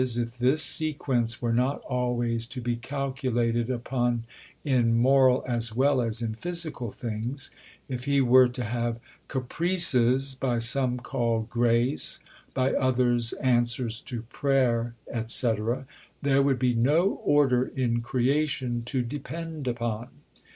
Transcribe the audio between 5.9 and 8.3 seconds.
as in physical things if He